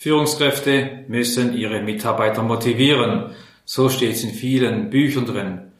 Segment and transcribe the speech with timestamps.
[0.00, 3.34] Führungskräfte müssen ihre Mitarbeiter motivieren.
[3.66, 5.72] So steht es in vielen Büchern drin.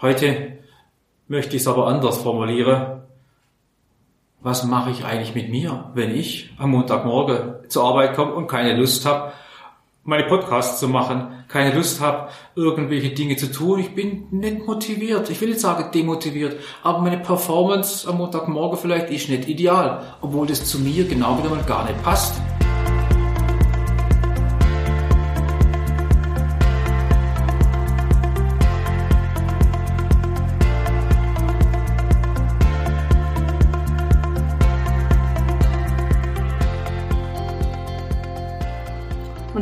[0.00, 0.56] Heute
[1.28, 3.02] möchte ich es aber anders formulieren.
[4.40, 8.74] Was mache ich eigentlich mit mir, wenn ich am Montagmorgen zur Arbeit komme und keine
[8.74, 9.32] Lust habe,
[10.02, 13.78] meine Podcasts zu machen, keine Lust habe, irgendwelche Dinge zu tun.
[13.80, 15.28] Ich bin nicht motiviert.
[15.28, 20.46] Ich will nicht sagen demotiviert, aber meine Performance am Montagmorgen vielleicht ist nicht ideal, obwohl
[20.46, 22.40] das zu mir genau wieder mal gar nicht passt.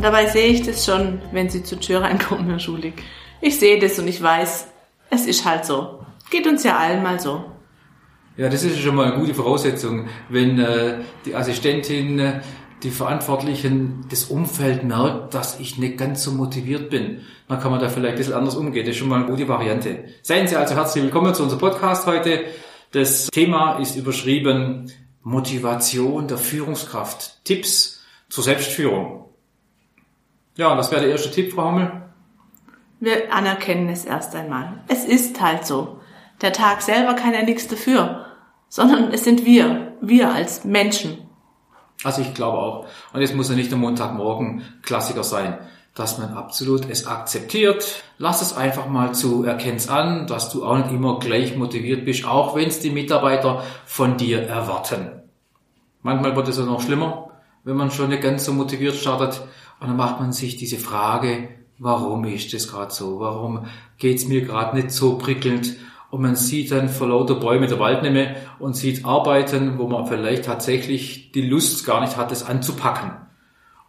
[0.05, 3.03] Dabei sehe ich das schon, wenn Sie zur Tür reinkommen, Herr Schulig.
[3.41, 4.69] Ich sehe das und ich weiß,
[5.11, 6.05] es ist halt so.
[6.31, 7.45] Geht uns ja allen mal so.
[8.37, 12.41] Ja, das ist schon mal eine gute Voraussetzung, wenn äh, die Assistentin, äh,
[12.83, 17.23] die Verantwortlichen, das Umfeld merkt, dass ich nicht ganz so motiviert bin.
[17.49, 18.85] Dann kann man da vielleicht ein bisschen anders umgehen.
[18.85, 20.05] Das ist schon mal eine gute Variante.
[20.23, 22.45] Seien Sie also herzlich willkommen zu unserem Podcast heute.
[22.91, 27.43] Das Thema ist überschrieben Motivation der Führungskraft.
[27.45, 29.24] Tipps zur Selbstführung.
[30.57, 31.91] Ja, und das wäre der erste Tipp, Frau Hommel.
[33.01, 34.85] Wir anerkennen es erst einmal.
[34.89, 36.01] Es ist halt so.
[36.41, 38.27] Der Tag selber kann ja nichts dafür,
[38.69, 41.19] sondern es sind wir, wir als Menschen.
[42.03, 42.87] Also ich glaube auch.
[43.13, 45.59] Und es muss ja nicht am Montagmorgen Klassiker sein,
[45.95, 48.03] dass man absolut es akzeptiert.
[48.19, 52.27] Lass es einfach mal zu, erkenn's an, dass du auch nicht immer gleich motiviert bist,
[52.27, 55.23] auch wenn es die Mitarbeiter von dir erwarten.
[56.03, 57.31] Manchmal wird es ja noch schlimmer,
[57.65, 59.41] wenn man schon nicht ganz so motiviert startet.
[59.81, 63.21] Und dann macht man sich diese Frage, warum ist das gerade so?
[63.21, 63.67] Warum
[63.99, 65.77] geht's mir gerade nicht so prickelnd?
[66.11, 69.89] Und man sieht dann vor lauter Bäume der Wald nicht mehr und sieht Arbeiten, wo
[69.89, 73.11] man vielleicht tatsächlich die Lust gar nicht hat, es anzupacken.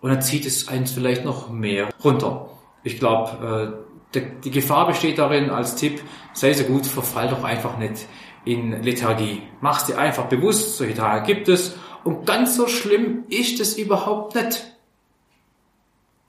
[0.01, 2.49] Und dann zieht es eins vielleicht noch mehr runter.
[2.83, 3.83] Ich glaube,
[4.15, 6.01] äh, die Gefahr besteht darin als Tipp,
[6.33, 8.07] sei so gut, verfall doch einfach nicht
[8.45, 9.41] in Lethargie.
[9.61, 11.75] Mach's dir einfach bewusst, solche Tage gibt es.
[12.03, 14.74] Und ganz so schlimm ist es überhaupt nicht.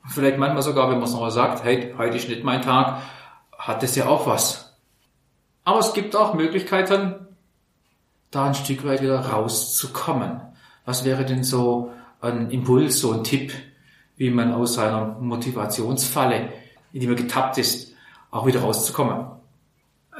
[0.08, 3.02] Vielleicht manchmal sogar, wenn man es nochmal sagt, hey, heute ist nicht mein Tag,
[3.58, 4.76] hat es ja auch was.
[5.64, 7.14] Aber es gibt auch Möglichkeiten,
[8.30, 10.40] da ein Stück weit wieder rauszukommen.
[10.84, 13.52] Was wäre denn so ein Impuls, so ein Tipp,
[14.16, 16.52] wie man aus seiner Motivationsfalle,
[16.92, 17.92] in die man getappt ist,
[18.30, 19.26] auch wieder rauszukommen?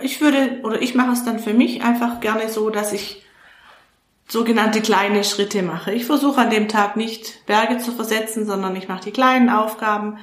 [0.02, 3.22] Ich würde, oder ich mache es dann für mich einfach gerne so, dass ich
[4.28, 5.92] sogenannte kleine Schritte mache.
[5.92, 10.18] Ich versuche an dem Tag nicht Berge zu versetzen, sondern ich mache die kleinen Aufgaben,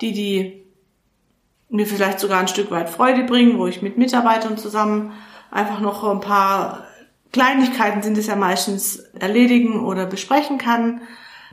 [0.00, 0.64] die die
[1.70, 5.12] mir vielleicht sogar ein Stück weit Freude bringen, wo ich mit Mitarbeitern zusammen
[5.50, 6.84] einfach noch ein paar
[7.32, 11.02] Kleinigkeiten sind es ja meistens erledigen oder besprechen kann.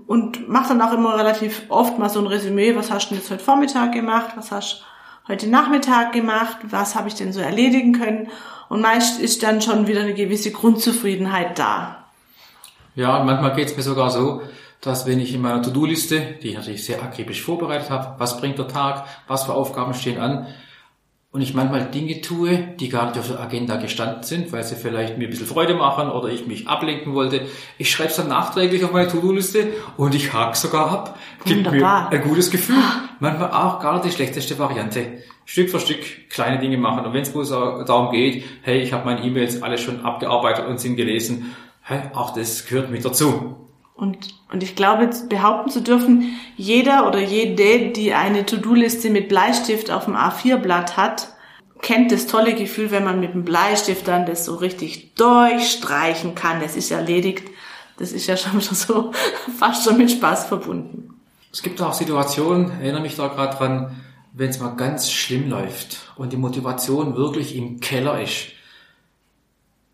[0.08, 3.20] Und mache dann auch immer relativ oft mal so ein Resümee, was hast du denn
[3.20, 4.84] jetzt heute Vormittag gemacht, was hast
[5.28, 8.30] heute Nachmittag gemacht, was habe ich denn so erledigen können
[8.70, 12.06] und meist ist dann schon wieder eine gewisse Grundzufriedenheit da.
[12.96, 14.42] Ja, manchmal geht es mir sogar so,
[14.82, 18.60] dass wenn ich in meiner To-Do-Liste, die ich natürlich sehr akribisch vorbereitet habe, was bringt
[18.60, 20.48] der Tag, was für Aufgaben stehen an,
[21.36, 24.76] und ich manchmal Dinge tue, die gar nicht auf der Agenda gestanden sind, weil sie
[24.76, 27.42] vielleicht mir ein bisschen Freude machen oder ich mich ablenken wollte.
[27.78, 31.20] Ich schreibe es dann nachträglich auf meine To-Do-Liste und ich hake sogar ab.
[31.44, 32.10] Gibt Wunderbar.
[32.10, 32.78] mir ein gutes Gefühl.
[33.20, 35.24] Manchmal auch gar nicht die schlechteste Variante.
[35.44, 37.06] Stück für Stück kleine Dinge machen.
[37.06, 40.80] Und wenn es bloß darum geht, hey, ich habe meine E-Mails alle schon abgearbeitet und
[40.80, 43.58] sind gelesen, hey, auch das gehört mit dazu.
[43.96, 49.90] Und, und ich glaube, behaupten zu dürfen, jeder oder jede, die eine To-Do-Liste mit Bleistift
[49.90, 51.30] auf dem A4-Blatt hat,
[51.82, 56.62] kennt das tolle Gefühl, wenn man mit dem Bleistift dann das so richtig durchstreichen kann.
[56.62, 57.50] Es ist erledigt.
[57.98, 59.12] Das ist ja schon so
[59.58, 61.14] fast schon mit Spaß verbunden.
[61.54, 64.02] Es gibt auch Situationen, erinnere mich da gerade dran,
[64.34, 68.48] wenn es mal ganz schlimm läuft und die Motivation wirklich im Keller ist,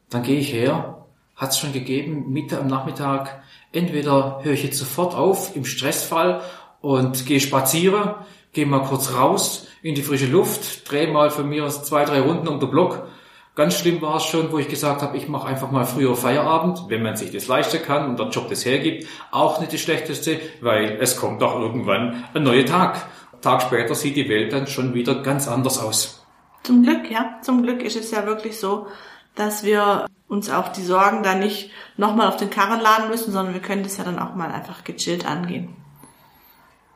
[0.10, 4.78] dann gehe ich her, hat es schon gegeben, Mitte am Nachmittag, entweder höre ich jetzt
[4.78, 6.42] sofort auf im Stressfall
[6.82, 8.16] und gehe spazieren,
[8.54, 12.48] gehe mal kurz raus in die frische Luft, drehe mal für mir zwei, drei Runden
[12.48, 13.08] um den Block.
[13.54, 16.86] Ganz schlimm war es schon, wo ich gesagt habe, ich mache einfach mal früher Feierabend,
[16.88, 19.08] wenn man sich das leisten kann und der Job das hergibt.
[19.30, 23.06] Auch nicht das Schlechteste, weil es kommt auch irgendwann ein neuer Tag.
[23.42, 26.26] Tag später sieht die Welt dann schon wieder ganz anders aus.
[26.64, 27.40] Zum Glück, ja.
[27.42, 28.88] Zum Glück ist es ja wirklich so,
[29.36, 33.54] dass wir uns auch die Sorgen da nicht nochmal auf den Karren laden müssen, sondern
[33.54, 35.76] wir können das ja dann auch mal einfach gechillt angehen.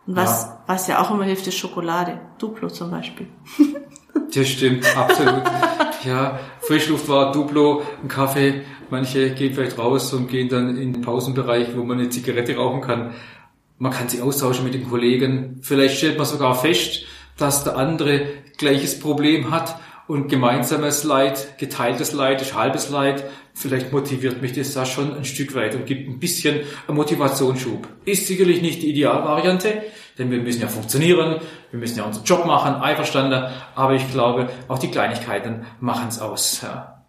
[0.08, 2.20] Und was ja, was ja auch immer hilft, ist Schokolade.
[2.38, 3.28] Duplo zum Beispiel.
[4.34, 5.44] Das stimmt, absolut.
[6.04, 8.64] ja, Frischluft war Duplo, ein Kaffee.
[8.90, 12.82] Manche gehen vielleicht raus und gehen dann in den Pausenbereich, wo man eine Zigarette rauchen
[12.82, 13.14] kann.
[13.78, 15.60] Man kann sich austauschen mit den Kollegen.
[15.62, 17.04] Vielleicht stellt man sogar fest,
[17.38, 18.28] dass der andere
[18.58, 19.76] gleiches Problem hat
[20.08, 23.26] und gemeinsames Leid, geteiltes Leid ist halbes Leid.
[23.54, 27.88] Vielleicht motiviert mich das da schon ein Stück weit und gibt ein bisschen Motivationsschub.
[28.06, 29.84] Ist sicherlich nicht die Idealvariante,
[30.18, 31.42] denn wir müssen ja funktionieren,
[31.72, 36.20] wir müssen ja unseren Job machen, einverstanden, aber ich glaube, auch die Kleinigkeiten machen es
[36.20, 36.62] aus.
[36.62, 37.04] Ja.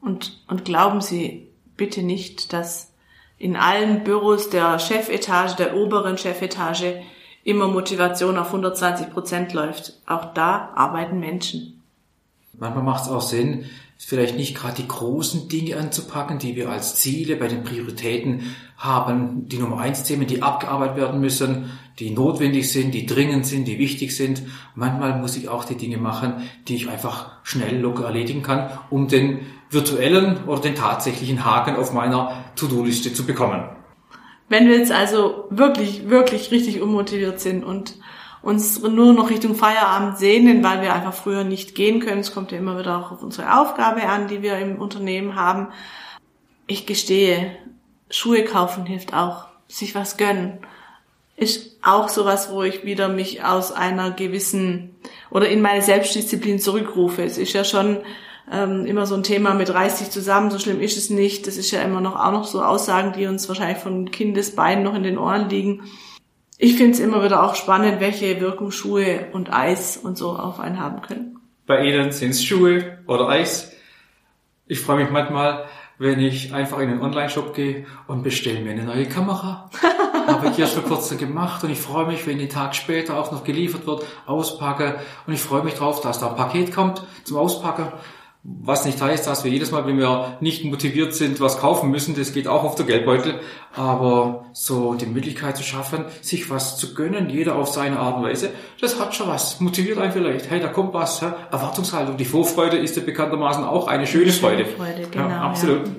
[0.00, 2.92] Und, und glauben Sie bitte nicht, dass
[3.38, 7.02] in allen Büros der Chefetage, der oberen Chefetage,
[7.44, 9.94] immer Motivation auf 120 Prozent läuft.
[10.06, 11.75] Auch da arbeiten Menschen.
[12.58, 13.66] Manchmal macht es auch Sinn,
[13.98, 19.48] vielleicht nicht gerade die großen Dinge anzupacken, die wir als Ziele bei den Prioritäten haben,
[19.48, 23.78] die Nummer eins Themen, die abgearbeitet werden müssen, die notwendig sind, die dringend sind, die
[23.78, 24.42] wichtig sind.
[24.74, 26.34] Manchmal muss ich auch die Dinge machen,
[26.68, 31.92] die ich einfach schnell locker erledigen kann, um den virtuellen oder den tatsächlichen Haken auf
[31.92, 33.64] meiner To-Do-Liste zu bekommen.
[34.48, 37.94] Wenn wir jetzt also wirklich, wirklich richtig unmotiviert sind und
[38.46, 42.20] uns nur noch Richtung Feierabend sehnen, weil wir einfach früher nicht gehen können.
[42.20, 45.72] Es kommt ja immer wieder auch auf unsere Aufgabe an, die wir im Unternehmen haben.
[46.68, 47.56] Ich gestehe,
[48.08, 49.48] Schuhe kaufen hilft auch.
[49.66, 50.60] Sich was gönnen.
[51.36, 54.94] Ist auch sowas, wo ich wieder mich aus einer gewissen
[55.28, 57.24] oder in meine Selbstdisziplin zurückrufe.
[57.24, 57.98] Es ist ja schon
[58.50, 61.48] ähm, immer so ein Thema mit reiß dich zusammen, so schlimm ist es nicht.
[61.48, 64.94] Das ist ja immer noch auch noch so Aussagen, die uns wahrscheinlich von Kindesbeinen noch
[64.94, 65.82] in den Ohren liegen
[66.58, 70.58] ich finde es immer wieder auch spannend, welche Wirkung Schuhe und Eis und so auf
[70.58, 71.38] einen haben können.
[71.66, 73.72] Bei Ihnen sind es Schuhe oder Eis.
[74.66, 75.66] Ich freue mich manchmal,
[75.98, 79.70] wenn ich einfach in den Online-Shop gehe und bestelle mir eine neue Kamera.
[80.26, 83.30] Habe ich erst vor kurzem gemacht und ich freue mich, wenn die Tag später auch
[83.32, 87.36] noch geliefert wird, auspacke und ich freue mich drauf, dass da ein Paket kommt zum
[87.36, 87.92] Auspacken
[88.48, 92.14] was nicht heißt, dass wir jedes Mal, wenn wir nicht motiviert sind, was kaufen müssen.
[92.16, 93.40] Das geht auch auf der Geldbeutel.
[93.74, 98.24] Aber so die Möglichkeit zu schaffen, sich was zu gönnen, jeder auf seine Art und
[98.24, 98.50] Weise,
[98.80, 99.60] das hat schon was.
[99.60, 100.48] Motiviert einen vielleicht.
[100.48, 101.22] Hey, da kommt was.
[101.22, 101.26] Hä?
[101.50, 102.16] Erwartungshaltung.
[102.16, 104.64] Die Vorfreude ist ja bekanntermaßen auch eine schöne Freude.
[104.64, 105.86] Freude genau, ja, absolut.
[105.86, 105.92] Ja.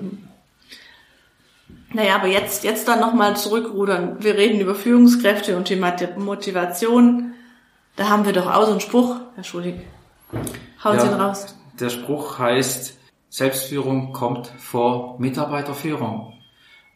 [1.92, 4.16] Naja, aber jetzt, jetzt dann nochmal zurückrudern.
[4.20, 7.34] Wir reden über Führungskräfte und die Motivation.
[7.96, 9.74] Da haben wir doch auch so einen Spruch, Herr Schulig.
[10.84, 11.57] Hauen ja, Sie ihn raus.
[11.80, 12.98] Der Spruch heißt,
[13.28, 16.32] Selbstführung kommt vor Mitarbeiterführung.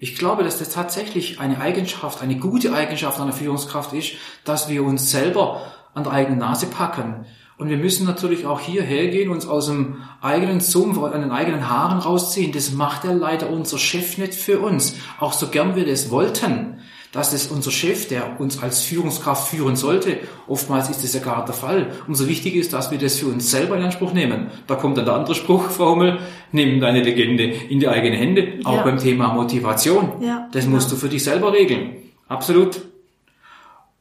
[0.00, 4.14] Ich glaube, dass das tatsächlich eine Eigenschaft, eine gute Eigenschaft einer Führungskraft ist,
[4.44, 5.60] dass wir uns selber
[5.94, 7.26] an der eigenen Nase packen.
[7.58, 11.68] Und wir müssen natürlich auch hierher gehen, uns aus dem eigenen Sumpf, an den eigenen
[11.68, 12.50] Haaren rausziehen.
[12.50, 14.96] Das macht ja leider unser Chef nicht für uns.
[15.20, 16.81] Auch so gern wir das wollten
[17.12, 20.18] dass es unser Chef, der uns als Führungskraft führen sollte,
[20.48, 21.92] oftmals ist das ja gar der Fall.
[22.08, 24.48] Umso wichtiger ist, dass wir das für uns selber in Anspruch nehmen.
[24.66, 26.18] Da kommt dann der andere Spruch, Frau Hummel,
[26.52, 28.82] nimm deine Legende in die eigenen Hände, auch ja.
[28.82, 30.22] beim Thema Motivation.
[30.22, 30.94] Ja, das musst ja.
[30.94, 31.96] du für dich selber regeln.
[32.28, 32.80] Absolut.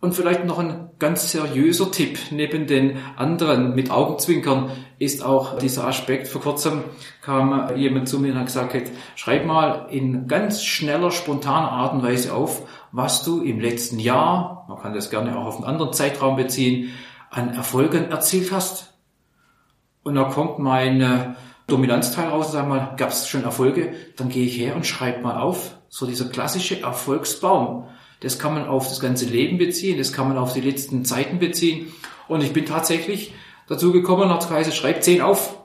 [0.01, 5.85] Und vielleicht noch ein ganz seriöser Tipp neben den anderen mit Augenzwinkern ist auch dieser
[5.85, 6.27] Aspekt.
[6.27, 6.83] Vor kurzem
[7.21, 12.01] kam jemand zu mir und hat gesagt, schreib mal in ganz schneller, spontaner Art und
[12.01, 15.93] Weise auf, was du im letzten Jahr, man kann das gerne auch auf einen anderen
[15.93, 16.91] Zeitraum beziehen,
[17.29, 18.93] an Erfolgen erzielt hast.
[20.03, 21.35] Und da kommt mein
[21.67, 23.93] Dominanzteil raus und sag mal, gab es schon Erfolge?
[24.17, 25.75] Dann gehe ich her und schreibe mal auf.
[25.89, 27.87] So dieser klassische Erfolgsbaum.
[28.19, 31.39] Das kann man auf das ganze Leben beziehen, das kann man auf die letzten Zeiten
[31.39, 31.91] beziehen.
[32.27, 33.33] Und ich bin tatsächlich
[33.67, 35.57] dazu gekommen, nach Kreise schreibt 10 auf.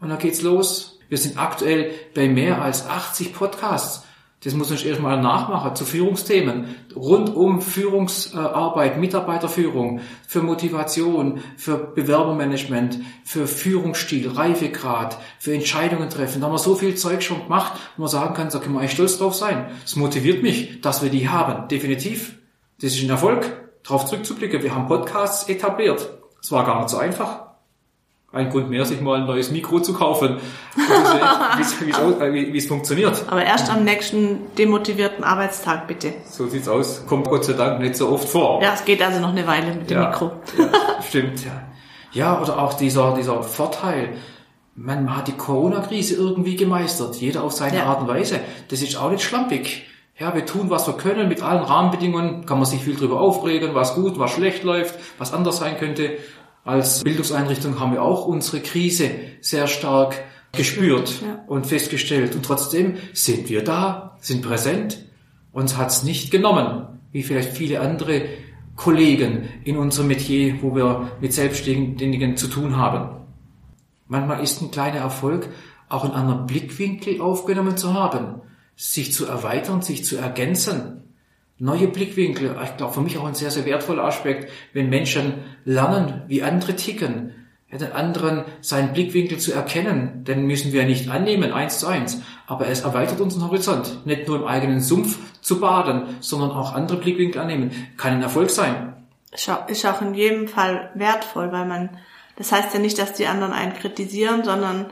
[0.00, 0.98] Und dann geht's los.
[1.08, 4.06] Wir sind aktuell bei mehr als 80 Podcasts.
[4.44, 6.74] Das muss ich erstmal nachmachen zu Führungsthemen.
[6.96, 16.40] Rund um Führungsarbeit, Mitarbeiterführung, für Motivation, für Bewerbermanagement, für Führungsstil, Reifegrad, für Entscheidungen treffen.
[16.40, 18.80] Da haben wir so viel Zeug schon gemacht, wo man sagen kann, da können wir
[18.80, 19.70] eigentlich stolz drauf sein.
[19.84, 21.68] Es motiviert mich, dass wir die haben.
[21.68, 22.36] Definitiv.
[22.80, 23.46] Das ist ein Erfolg,
[23.84, 24.62] darauf zurückzublicken.
[24.64, 26.18] Wir haben Podcasts etabliert.
[26.42, 27.51] Es war gar nicht so einfach
[28.32, 30.38] ein Grund mehr, sich mal ein neues Mikro zu kaufen,
[30.76, 33.24] wie es funktioniert.
[33.28, 36.14] Aber erst am nächsten demotivierten Arbeitstag, bitte.
[36.28, 37.06] So sieht's aus.
[37.06, 38.62] Kommt Gott sei Dank nicht so oft vor.
[38.62, 40.32] Ja, es geht also noch eine Weile mit dem ja, Mikro.
[40.58, 41.62] Ja, stimmt, ja.
[42.12, 44.16] Ja, oder auch dieser, dieser Vorteil.
[44.74, 47.16] Man hat die Corona-Krise irgendwie gemeistert.
[47.16, 47.84] Jeder auf seine ja.
[47.84, 48.40] Art und Weise.
[48.68, 49.86] Das ist auch nicht schlampig.
[50.18, 52.46] Ja, wir tun, was wir können mit allen Rahmenbedingungen.
[52.46, 56.16] Kann man sich viel drüber aufregen, was gut, was schlecht läuft, was anders sein könnte.
[56.64, 61.42] Als Bildungseinrichtung haben wir auch unsere Krise sehr stark gespürt ja.
[61.46, 62.34] und festgestellt.
[62.34, 65.06] Und trotzdem sind wir da, sind präsent.
[65.52, 68.26] Uns hat's nicht genommen, wie vielleicht viele andere
[68.76, 73.16] Kollegen in unserem Metier, wo wir mit Selbstständigen zu tun haben.
[74.08, 75.48] Manchmal ist ein kleiner Erfolg
[75.88, 78.40] auch in anderen Blickwinkel aufgenommen zu haben,
[78.76, 81.01] sich zu erweitern, sich zu ergänzen.
[81.58, 82.56] Neue Blickwinkel.
[82.64, 86.74] Ich glaube, für mich auch ein sehr, sehr wertvoller Aspekt, wenn Menschen lernen, wie andere
[86.76, 87.34] ticken,
[87.78, 92.20] den anderen seinen Blickwinkel zu erkennen, den müssen wir nicht annehmen, eins zu eins.
[92.46, 94.04] Aber es erweitert unseren Horizont.
[94.04, 97.70] Nicht nur im eigenen Sumpf zu baden, sondern auch andere Blickwinkel annehmen.
[97.96, 98.94] Kann ein Erfolg sein.
[99.30, 101.88] Ist auch in jedem Fall wertvoll, weil man,
[102.36, 104.90] das heißt ja nicht, dass die anderen einen kritisieren, sondern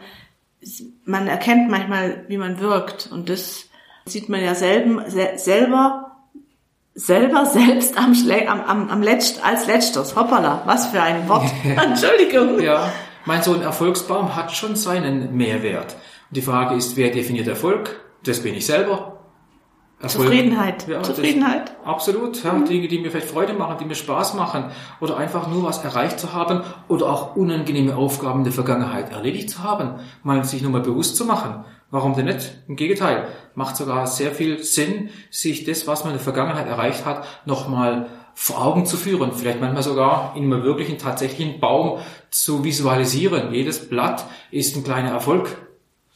[1.05, 3.11] man erkennt manchmal, wie man wirkt.
[3.13, 3.69] Und das
[4.07, 5.03] sieht man ja selben,
[5.37, 6.10] selber
[7.01, 10.17] selber selbst am, Schlä am, am, am Letzt, als letztes.
[10.17, 11.51] Hoppala, was für ein Wort.
[11.65, 12.61] Entschuldigung.
[12.61, 12.93] Ja,
[13.25, 15.95] mein so ein Erfolgsbaum hat schon seinen Mehrwert.
[16.29, 18.01] Und die Frage ist, wer definiert Erfolg?
[18.25, 19.20] Das bin ich selber.
[20.03, 20.29] Erfolg.
[20.29, 20.89] Zufriedenheit.
[20.89, 21.77] Ja, Zufriedenheit.
[21.85, 22.43] absolut.
[22.43, 22.65] Ja, mhm.
[22.65, 24.71] Dinge, die mir vielleicht Freude machen, die mir Spaß machen.
[25.01, 26.63] Oder einfach nur was erreicht zu haben.
[26.89, 30.01] Oder auch unangenehme Aufgaben der Vergangenheit erledigt zu haben.
[30.23, 31.65] Mal sich nur mal bewusst zu machen.
[31.91, 32.53] Warum denn nicht?
[32.67, 37.05] Im Gegenteil, macht sogar sehr viel Sinn, sich das, was man in der Vergangenheit erreicht
[37.05, 39.33] hat, nochmal vor Augen zu führen.
[39.33, 41.99] Vielleicht manchmal sogar in einem wirklichen, tatsächlichen Baum
[42.31, 43.53] zu visualisieren.
[43.53, 45.59] Jedes Blatt ist ein kleiner Erfolg.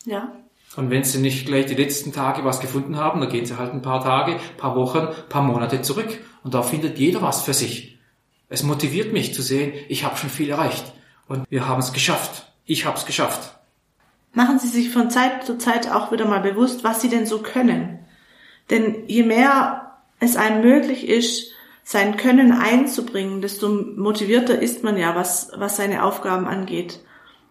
[0.06, 0.32] Ja.
[0.76, 3.72] Und wenn Sie nicht gleich die letzten Tage was gefunden haben, dann gehen Sie halt
[3.72, 6.18] ein paar Tage, paar Wochen, paar Monate zurück.
[6.42, 7.98] Und da findet jeder was für sich.
[8.48, 10.92] Es motiviert mich zu sehen, ich habe schon viel erreicht.
[11.28, 12.52] Und wir haben es geschafft.
[12.64, 13.58] Ich habe es geschafft.
[14.32, 17.38] Machen Sie sich von Zeit zu Zeit auch wieder mal bewusst, was Sie denn so
[17.38, 18.00] können.
[18.70, 21.52] Denn je mehr es einem möglich ist,
[21.84, 27.00] sein Können einzubringen, desto motivierter ist man ja, was, was seine Aufgaben angeht.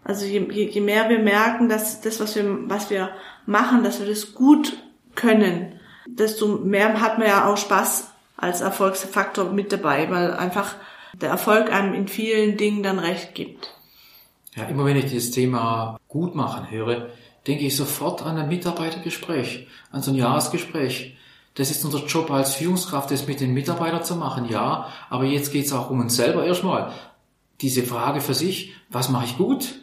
[0.04, 3.10] Also je, je, je mehr wir merken, dass das, was wir, was wir
[3.46, 4.76] machen, dass wir das gut
[5.14, 10.74] können, desto mehr hat man ja auch Spaß als Erfolgsfaktor mit dabei, weil einfach
[11.14, 13.72] der Erfolg einem in vielen Dingen dann recht gibt.
[14.54, 17.08] Ja, immer wenn ich das Thema gut machen höre,
[17.46, 21.16] denke ich sofort an ein Mitarbeitergespräch, an so ein Jahresgespräch.
[21.54, 24.88] Das ist unser Job als Führungskraft, das mit den Mitarbeitern zu machen, ja.
[25.08, 26.92] Aber jetzt geht es auch um uns selber erstmal.
[27.60, 29.74] Diese Frage für sich, was mache ich gut,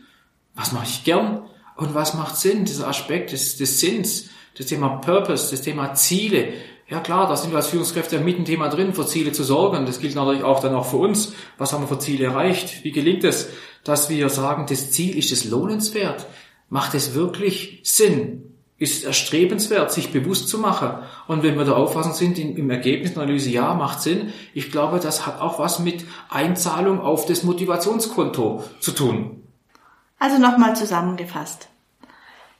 [0.55, 1.43] was mache ich gern
[1.75, 6.53] und was macht Sinn, dieser Aspekt des, des Sinns, das Thema Purpose, das Thema Ziele.
[6.87, 9.85] Ja klar, da sind wir als Führungskräfte mit dem Thema drin, für Ziele zu sorgen.
[9.85, 11.33] Das gilt natürlich auch dann auch für uns.
[11.57, 12.83] Was haben wir für Ziele erreicht?
[12.83, 13.49] Wie gelingt es,
[13.83, 16.27] dass wir sagen, das Ziel ist es lohnenswert?
[16.69, 18.57] Macht es wirklich Sinn?
[18.77, 21.03] Ist erstrebenswert, sich bewusst zu machen?
[21.27, 24.99] Und wenn wir der Auffassung sind, im Ergebnis der Analyse, ja, macht Sinn, ich glaube,
[24.99, 29.40] das hat auch was mit Einzahlung auf das Motivationskonto zu tun.
[30.21, 31.67] Also nochmal zusammengefasst.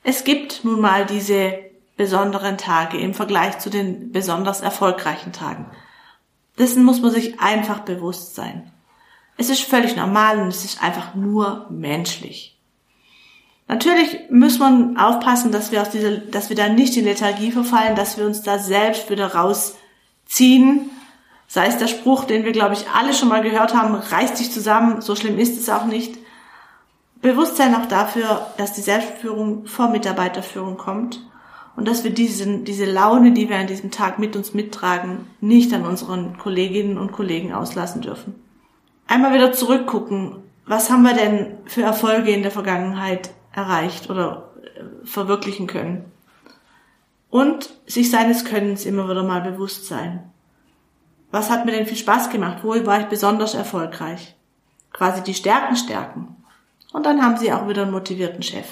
[0.02, 1.60] Es gibt nun mal diese
[1.96, 5.68] besonderen Tage im Vergleich zu den besonders erfolgreichen Tagen.
[6.58, 8.72] Dessen muss man sich einfach bewusst sein.
[9.38, 12.58] Es ist völlig normal und es ist einfach nur menschlich.
[13.68, 17.96] Natürlich muss man aufpassen, dass wir aus dieser, dass wir da nicht in Lethargie verfallen,
[17.96, 20.90] dass wir uns da selbst wieder rausziehen.
[21.46, 24.52] Sei es der Spruch, den wir, glaube ich, alle schon mal gehört haben, reißt dich
[24.52, 26.21] zusammen, so schlimm ist es auch nicht.
[27.22, 31.22] Bewusstsein auch dafür, dass die Selbstführung vor Mitarbeiterführung kommt
[31.76, 35.72] und dass wir diesen, diese Laune, die wir an diesem Tag mit uns mittragen, nicht
[35.74, 38.36] an unseren Kolleginnen und Kollegen auslassen dürfen.
[39.08, 45.06] Einmal wieder zurückgucken, was haben wir denn für Erfolge in der Vergangenheit erreicht oder äh,
[45.06, 46.06] verwirklichen können?
[47.30, 50.32] Und sich seines Könnens immer wieder mal bewusst sein.
[51.30, 52.60] Was hat mir denn viel Spaß gemacht?
[52.64, 54.36] Wo war ich besonders erfolgreich?
[54.92, 56.41] Quasi die Stärken stärken.
[56.92, 58.66] Und dann haben sie auch wieder einen motivierten Chef.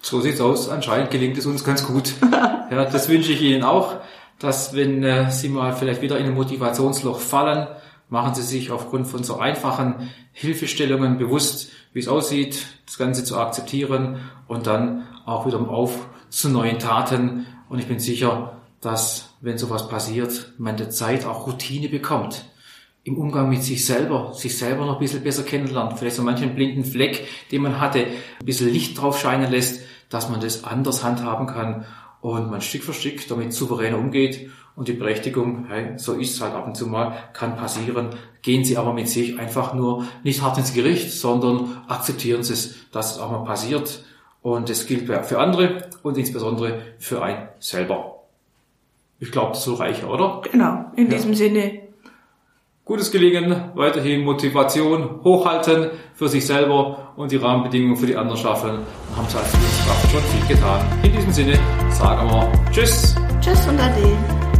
[0.00, 0.68] So sieht's aus.
[0.68, 2.14] Anscheinend gelingt es uns ganz gut.
[2.70, 3.96] ja, das wünsche ich Ihnen auch,
[4.38, 7.66] dass wenn äh, Sie mal vielleicht wieder in ein Motivationsloch fallen,
[8.08, 13.36] machen Sie sich aufgrund von so einfachen Hilfestellungen bewusst, wie es aussieht, das Ganze zu
[13.38, 17.46] akzeptieren und dann auch wieder auf zu neuen Taten.
[17.68, 22.44] Und ich bin sicher, dass, wenn sowas passiert, man der Zeit auch Routine bekommt
[23.04, 26.54] im Umgang mit sich selber, sich selber noch ein bisschen besser kennenlernt, vielleicht so manchen
[26.54, 31.04] blinden Fleck, den man hatte, ein bisschen Licht drauf scheinen lässt, dass man das anders
[31.04, 31.86] handhaben kann
[32.20, 36.40] und man Stück für Stück damit souveräner umgeht und die Berechtigung, hey, so ist es
[36.40, 38.10] halt ab und zu mal, kann passieren.
[38.42, 42.90] Gehen Sie aber mit sich einfach nur nicht hart ins Gericht, sondern akzeptieren Sie es,
[42.92, 44.04] dass es auch mal passiert.
[44.40, 48.22] Und das gilt für andere und insbesondere für einen selber.
[49.18, 50.42] Ich glaube, das ist so reicher, oder?
[50.50, 50.92] Genau.
[50.94, 51.16] In ja.
[51.16, 51.87] diesem Sinne
[52.88, 58.78] Gutes Gelingen, weiterhin Motivation hochhalten für sich selber und die Rahmenbedingungen für die anderen schaffen.
[59.10, 60.80] Dann haben sie als Führungskraft schon viel getan.
[61.02, 61.58] In diesem Sinne
[61.90, 63.14] sagen wir Tschüss.
[63.42, 64.57] Tschüss und Ade.